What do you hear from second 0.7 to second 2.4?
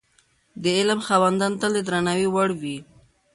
علم خاوندان تل د درناوي